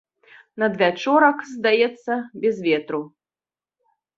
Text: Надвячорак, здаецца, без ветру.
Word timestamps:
Надвячорак, 0.63 1.39
здаецца, 1.51 2.13
без 2.47 2.55
ветру. 2.71 3.01